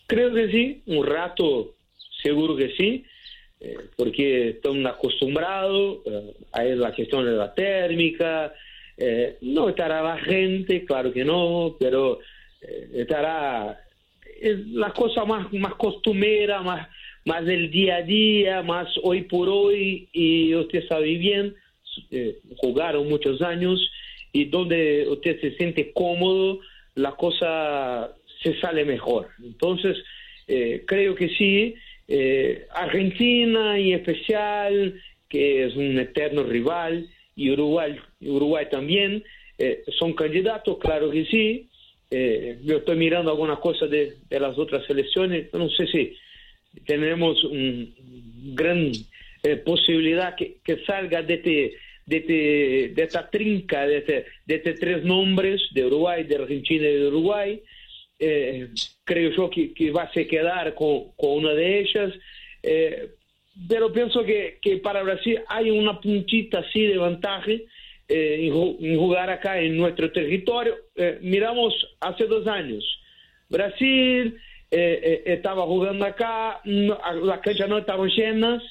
Creo 0.08 0.34
que 0.34 0.50
sí, 0.50 0.82
un 0.86 1.06
rato 1.06 1.76
seguro 2.22 2.56
que 2.56 2.76
sí 2.78 3.06
eh, 3.60 3.78
porque 3.96 4.50
están 4.50 4.86
acostumbrados 4.86 6.00
eh, 6.06 6.34
a 6.52 6.64
la 6.64 6.92
gestión 6.92 7.26
de 7.26 7.32
la 7.32 7.54
térmica, 7.54 8.54
eh, 8.98 9.38
no 9.42 9.70
estará 9.70 10.02
la 10.02 10.18
gente, 10.18 10.86
claro 10.86 11.12
que 11.12 11.26
no, 11.26 11.76
pero 11.80 12.20
eh, 12.62 12.90
estará 12.94 13.80
la 14.42 14.94
cosa 14.94 15.26
más, 15.26 15.52
más 15.54 15.74
costumera, 15.76 16.62
más, 16.62 16.88
más 17.26 17.46
del 17.46 17.72
día 17.72 17.98
a 17.98 18.02
día, 18.04 18.62
más 18.62 18.88
hoy 19.02 19.24
por 19.24 19.50
hoy, 19.50 20.08
y 20.12 20.54
usted 20.54 20.88
sabe 20.88 21.18
bien, 21.18 21.56
eh, 22.12 22.38
jugaron 22.58 23.08
muchos 23.10 23.42
años, 23.42 23.80
y 24.32 24.46
donde 24.46 25.08
usted 25.10 25.40
se 25.42 25.52
siente 25.56 25.92
cómodo, 25.94 26.60
la 26.96 27.12
cosa 27.12 28.14
se 28.44 28.60
sale 28.60 28.86
mejor. 28.86 29.30
Entonces, 29.44 29.98
creo 30.86 31.16
que 31.16 31.30
sí, 31.30 31.76
eh, 32.08 32.68
Argentina 32.74 33.78
en 33.78 33.94
especial, 33.96 35.02
que 35.28 35.66
es 35.66 35.76
un 35.76 36.00
eterno 36.00 36.44
rival, 36.44 37.08
y 37.36 37.52
Uruguay, 37.52 37.98
Uruguay 38.22 38.66
también, 38.72 39.24
eh, 39.58 39.84
son 40.00 40.14
candidatos, 40.14 40.78
claro 40.80 41.12
que 41.12 41.26
sí. 41.26 41.68
Eh, 42.10 42.60
yo 42.64 42.78
estoy 42.78 42.96
mirando 42.96 43.32
algunas 43.32 43.60
cosas 43.60 43.90
de, 43.90 44.16
las 44.30 44.58
otras 44.58 44.86
selecciones, 44.86 45.54
no 45.54 45.70
sé 45.70 45.88
si 45.88 46.16
tenemos 46.86 47.44
una 47.44 47.86
gran 48.54 48.92
eh, 49.44 49.56
posibilidad 49.58 50.36
que, 50.36 50.58
salga 50.86 51.22
de, 51.22 51.34
este, 51.34 51.74
de, 52.08 52.17
este, 52.17 52.93
de 52.96 53.04
esta 53.04 53.30
trinca, 53.30 53.86
de, 53.86 53.98
este, 54.00 54.26
de 54.46 54.56
estos 54.56 54.80
tres 54.80 55.04
nombres, 55.04 55.62
de 55.72 55.86
Uruguay, 55.86 56.24
de 56.24 56.36
Argentina 56.38 56.88
y 56.88 56.93
de 56.93 57.08
Uruguay 57.08 57.62
eh, 58.20 58.70
creo 59.04 59.32
yo 59.32 59.50
que, 59.50 59.74
que, 59.74 59.91
va 59.91 60.04
a 60.04 60.13
se 60.13 60.26
quedar 60.26 60.74
con, 60.74 61.12
con 61.15 61.34
una 61.38 61.52
de 61.52 61.80
ellas, 61.82 62.13
eh, 62.63 63.12
pero 63.67 63.91
pienso 63.91 64.24
que, 64.24 64.58
que, 64.60 64.78
para 64.78 65.04
Brasil 65.04 65.39
hay 65.48 65.70
una 65.70 66.02
puntita 66.02 66.60
así 66.60 66.82
de 66.88 66.98
ventaja 66.98 67.52
eh, 67.52 68.52
en, 68.80 68.98
jugar 68.98 69.30
acá 69.30 69.60
en 69.60 69.78
nuestro 69.78 70.12
territorio. 70.12 70.76
Miramos 71.22 71.74
hace 72.00 72.26
dos 72.26 72.48
años, 72.48 72.84
Brasil 73.50 74.36
estaba 74.70 75.65
jugando 75.65 76.04
acá, 76.06 76.60
las 76.65 77.39
canchas 77.39 77.70
no 77.70 77.78
estaban 77.78 78.10
llenas, 78.10 78.63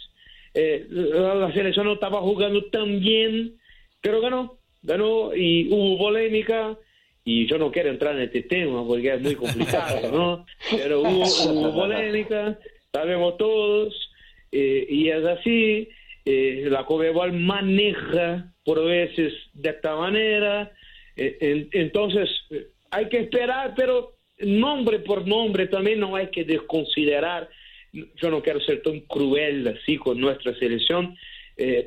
la 0.89 1.53
selección 1.53 1.87
no 1.87 1.95
estaba 1.95 2.21
jugando 2.21 2.65
tan 2.67 3.01
bien, 3.01 3.57
pero 4.01 4.21
ganó, 4.21 4.59
ganó 4.83 5.35
y 5.35 5.69
hubo 5.71 5.99
polémica 5.99 6.79
y 7.29 7.47
yo 7.49 7.59
no 7.59 7.73
quiero 7.73 7.91
entrar 7.91 8.15
en 8.15 8.23
este 8.23 8.43
tema 8.43 8.87
porque 8.87 9.13
es 9.13 9.21
muy 9.21 9.35
complicado, 9.35 10.13
¿no? 10.13 10.47
Pero 10.71 11.01
hubo, 11.01 11.25
hubo 11.51 11.75
polémica, 11.75 12.57
sabemos 12.93 13.37
todos, 13.37 14.11
eh, 14.53 14.87
y 14.89 15.09
es 15.09 15.25
así, 15.25 15.89
eh, 16.25 16.67
la 16.71 16.85
Cobebol 16.85 17.33
maneja 17.33 18.53
por 18.65 18.85
veces 18.85 19.33
de 19.55 19.71
esta 19.71 19.97
manera, 19.97 20.71
eh, 21.17 21.37
en, 21.41 21.69
entonces 21.73 22.31
hay 22.93 23.09
que 23.09 23.19
esperar, 23.19 23.75
pero 23.77 24.15
nombre 24.39 25.01
por 25.01 25.27
nombre 25.27 25.67
también 25.67 25.99
no 25.99 26.15
hay 26.15 26.29
que 26.29 26.45
desconsiderar, 26.45 27.49
yo 28.17 28.31
no 28.31 28.43
quiero 28.43 28.61
ser 28.61 28.83
tan 28.83 29.01
cruel 29.01 29.67
así 29.69 29.97
con 29.97 30.21
nuestra 30.21 30.55
selección, 30.59 31.17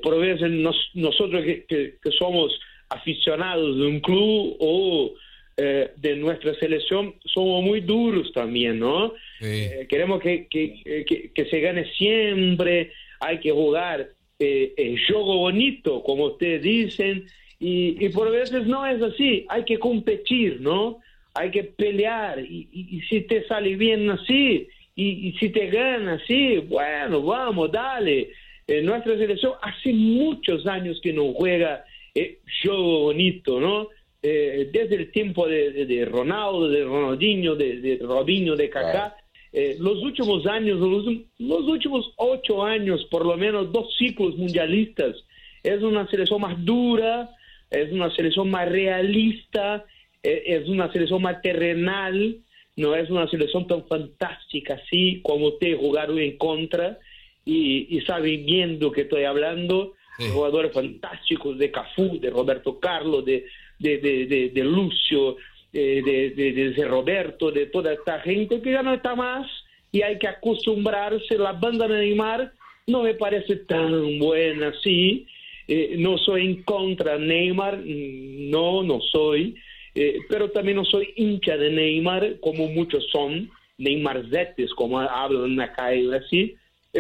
por 0.01 0.19
veces 0.19 0.49
nos, 0.49 0.75
nosotros 0.95 1.43
que, 1.45 1.63
que, 1.65 1.95
que 2.01 2.11
somos 2.11 2.51
aficionados 2.89 3.77
de 3.77 3.85
un 3.85 3.99
club 3.99 4.57
o 4.59 5.13
eh, 5.61 5.91
de 5.97 6.15
nuestra 6.15 6.53
selección 6.55 7.15
somos 7.25 7.61
muy 7.61 7.81
duros 7.81 8.31
también, 8.31 8.79
¿no? 8.79 9.13
Sí. 9.39 9.45
Eh, 9.45 9.87
queremos 9.89 10.21
que, 10.21 10.47
que, 10.47 11.05
que, 11.05 11.31
que, 11.33 11.45
se 11.49 11.59
gane 11.59 11.85
siempre, 11.97 12.91
hay 13.19 13.39
que 13.39 13.51
jugar 13.51 14.07
eh, 14.39 14.73
el 14.77 15.05
juego 15.05 15.39
bonito, 15.39 16.01
como 16.03 16.27
ustedes 16.27 16.61
dicen, 16.61 17.25
y, 17.59 18.05
y, 18.05 18.07
por 18.07 18.31
veces 18.31 18.67
no 18.67 18.85
es 18.85 19.01
así, 19.01 19.45
hay 19.49 19.65
que 19.65 19.77
competir, 19.79 20.61
¿no? 20.61 20.99
Hay 21.33 21.51
que 21.51 21.65
pelear, 21.65 22.39
y, 22.39 22.69
y, 22.71 22.97
y 22.97 23.01
si 23.01 23.21
te 23.21 23.45
sale 23.45 23.75
bien 23.75 24.09
así, 24.09 24.65
y, 25.01 25.31
si 25.39 25.49
te 25.49 25.67
gana, 25.67 26.21
sí, 26.27 26.57
bueno, 26.57 27.21
vamos, 27.21 27.71
dale. 27.71 28.31
Eh, 28.67 28.81
nuestra 28.81 29.17
selección 29.17 29.53
hace 29.61 29.93
muchos 29.93 30.67
años 30.67 30.99
que 31.01 31.13
no 31.13 31.33
juega 31.33 31.83
eh, 32.13 32.39
juego 32.61 33.03
bonito, 33.03 33.59
¿no? 33.59 33.87
Eh, 34.21 34.69
desde 34.73 34.95
el 34.95 35.11
tiempo 35.11 35.47
de, 35.47 36.05
Ronaldo, 36.09 36.67
de 36.67 36.83
Ronaldinho, 36.83 37.55
de, 37.55 37.79
de 37.79 37.97
Robinho, 38.01 38.55
de 38.55 38.69
Kaká. 38.69 39.15
Eh, 39.51 39.77
los 39.79 40.03
últimos 40.03 40.45
años, 40.45 40.79
los, 40.79 41.05
los, 41.39 41.61
últimos 41.61 42.13
ocho 42.17 42.63
años, 42.63 43.05
por 43.05 43.25
lo 43.25 43.35
menos 43.35 43.71
dos 43.71 43.95
ciclos 43.97 44.37
mundialistas, 44.37 45.15
es 45.63 45.81
una 45.81 46.07
selección 46.07 46.41
más 46.41 46.63
dura, 46.63 47.31
es 47.71 47.91
una 47.91 48.13
selección 48.13 48.51
más 48.51 48.69
realista, 48.69 49.85
eh, 50.21 50.43
es 50.45 50.67
una 50.67 50.91
selección 50.91 51.21
más 51.21 51.41
terrenal, 51.41 52.37
no 52.79 52.95
es 52.95 53.09
una 53.09 53.27
selección 53.29 53.67
tan 53.67 53.85
fantástica 53.87 54.75
así 54.75 55.19
como 55.21 55.53
te 55.53 55.75
jugaron 55.75 56.17
en 56.17 56.37
contra 56.37 56.97
y, 57.43 57.97
y 57.97 58.01
saben 58.01 58.45
bien 58.45 58.79
de 58.79 58.91
que 58.91 59.01
estoy 59.01 59.25
hablando, 59.25 59.95
jugadores 60.33 60.73
fantásticos 60.73 61.57
de 61.57 61.71
Cafú, 61.71 62.19
de 62.19 62.29
Roberto 62.29 62.79
Carlos, 62.79 63.25
de, 63.25 63.45
de, 63.79 63.97
de, 63.97 64.51
de 64.53 64.63
Lucio, 64.63 65.37
eh, 65.73 66.01
de, 66.35 66.73
de, 66.73 66.87
Roberto, 66.87 67.51
de 67.51 67.67
toda 67.67 67.93
esta 67.93 68.19
gente 68.21 68.61
que 68.61 68.71
ya 68.71 68.81
no 68.81 68.93
está 68.93 69.15
más 69.15 69.47
y 69.91 70.01
hay 70.01 70.17
que 70.17 70.27
acostumbrarse. 70.27 71.37
La 71.37 71.53
banda 71.53 71.87
de 71.87 71.99
Neymar 71.99 72.51
no 72.87 73.03
me 73.03 73.13
parece 73.13 73.57
tan 73.57 74.19
buena 74.19 74.69
así. 74.69 75.25
Eh, 75.67 75.95
no 75.97 76.17
soy 76.17 76.45
en 76.45 76.63
contra 76.63 77.17
Neymar, 77.17 77.77
mm, 77.77 78.49
no, 78.49 78.83
no 78.83 78.99
soy, 79.01 79.55
eh, 79.95 80.19
pero 80.29 80.51
también 80.51 80.77
no 80.77 80.85
soy 80.85 81.13
hincha 81.15 81.57
de 81.57 81.71
Neymar, 81.71 82.39
como 82.39 82.67
muchos 82.67 83.07
son, 83.11 83.49
Neymarzetes, 83.77 84.73
como 84.73 84.99
hablan 84.99 85.59
acá 85.59 85.95
y 85.95 86.11
así. 86.13 86.55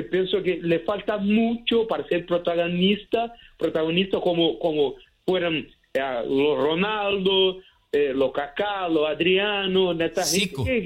pienso 0.09 0.41
que 0.41 0.59
le 0.61 0.79
falta 0.79 1.17
mucho 1.17 1.87
para 1.87 2.07
ser 2.07 2.25
protagonista, 2.25 3.33
protagonista 3.57 4.19
como, 4.19 4.57
como 4.59 4.95
fueran 5.25 5.67
los 6.27 6.57
Ronaldo, 6.57 7.59
eh, 7.91 8.13
lo 8.15 8.31
Kaká, 8.31 8.87
lo 8.87 9.07
Adriano, 9.07 9.91
esta 9.93 10.23
gente 10.23 10.83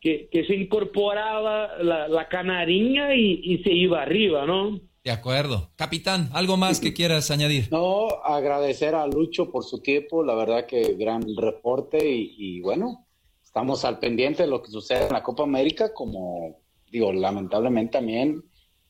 que, 0.00 0.28
que, 0.30 0.44
se 0.44 0.54
incorporaba 0.54 1.78
la, 1.82 2.06
la 2.08 2.28
canarinha 2.28 3.14
y, 3.14 3.40
y, 3.42 3.58
se 3.58 3.72
iba 3.72 4.02
arriba, 4.02 4.46
¿no? 4.46 4.80
De 5.06 5.12
acuerdo. 5.12 5.70
Capitán, 5.76 6.30
¿algo 6.32 6.56
más 6.56 6.80
que 6.80 6.92
quieras 6.92 7.30
añadir? 7.30 7.68
No, 7.70 8.08
agradecer 8.24 8.96
a 8.96 9.06
Lucho 9.06 9.52
por 9.52 9.62
su 9.62 9.78
tiempo, 9.78 10.24
la 10.24 10.34
verdad 10.34 10.66
que 10.66 10.94
gran 10.94 11.22
reporte 11.36 12.10
y, 12.10 12.34
y 12.36 12.60
bueno, 12.60 13.06
estamos 13.40 13.84
al 13.84 14.00
pendiente 14.00 14.42
de 14.42 14.48
lo 14.48 14.60
que 14.60 14.72
sucede 14.72 15.06
en 15.06 15.12
la 15.12 15.22
Copa 15.22 15.44
América, 15.44 15.94
como 15.94 16.56
digo, 16.90 17.12
lamentablemente 17.12 17.92
también 17.92 18.42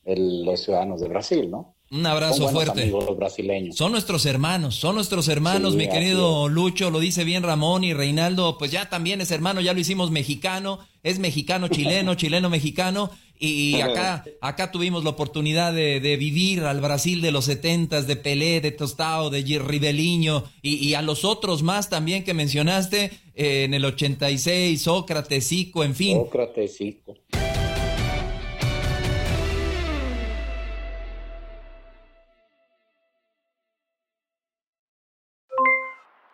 el, 0.05 0.43
los 0.43 0.63
ciudadanos 0.63 1.01
de 1.01 1.07
Brasil, 1.07 1.51
¿no? 1.51 1.75
Un 1.89 2.05
abrazo 2.05 2.49
fuerte. 2.49 2.91
brasileños. 3.15 3.77
Son 3.77 3.91
nuestros 3.93 4.25
hermanos, 4.25 4.75
son 4.75 4.95
nuestros 4.95 5.29
hermanos, 5.29 5.75
mi 5.75 5.87
querido 5.87 6.49
Lucho, 6.49 6.91
lo 6.91 6.99
dice 6.99 7.23
bien 7.23 7.43
Ramón 7.43 7.85
y 7.85 7.93
Reinaldo, 7.93 8.57
pues 8.57 8.71
ya 8.71 8.89
también 8.89 9.21
es 9.21 9.31
hermano, 9.31 9.61
ya 9.61 9.73
lo 9.73 9.79
hicimos 9.79 10.11
mexicano, 10.11 10.79
es 11.07 11.19
mexicano 11.19 11.67
chileno, 11.69 12.15
chileno 12.21 12.49
mexicano 12.49 13.09
y 13.39 13.79
acá 13.81 14.25
acá 14.41 14.71
tuvimos 14.71 15.03
la 15.03 15.11
oportunidad 15.11 15.71
de, 15.71 16.17
vivir 16.17 16.63
al 16.63 16.81
Brasil 16.81 17.21
de 17.21 17.31
los 17.31 17.45
setentas, 17.45 18.07
de 18.07 18.15
Pelé, 18.15 18.61
de 18.61 18.71
Tostao, 18.71 19.29
de 19.29 19.41
Ribeliño 19.59 20.43
y, 20.61 20.75
y, 20.75 20.95
a 20.95 21.01
los 21.01 21.23
otros 21.23 21.63
más 21.63 21.89
también 21.89 22.23
que 22.23 22.33
mencionaste 22.33 23.11
eh, 23.35 23.63
en 23.63 23.73
el 23.73 23.85
86, 23.85 24.81
Sócrates, 24.81 25.47
Zico, 25.47 25.83
en 25.83 25.95
fin. 25.95 26.17
Sócrates, 26.17 26.77
Zico. 26.77 27.13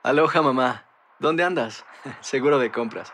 Aloha 0.03 0.41
mamá, 0.41 0.85
¿dónde 1.19 1.43
andas? 1.43 1.85
Seguro 2.21 2.59
de 2.59 2.71
compras. 2.71 3.13